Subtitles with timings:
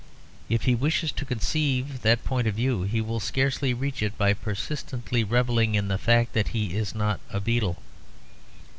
[0.49, 4.33] If he wishes to conceive that point of view, he will scarcely reach it by
[4.33, 7.77] persistently revelling in the fact that he is not a beetle.